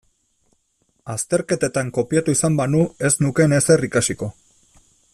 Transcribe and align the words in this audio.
Azterketetan 1.15 1.91
kopiatu 1.97 2.35
izan 2.39 2.57
banu 2.63 2.81
ez 3.11 3.13
nukeen 3.27 3.57
ezer 3.59 3.89
ikasiko. 3.91 4.33